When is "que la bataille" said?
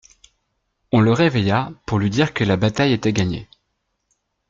2.33-2.91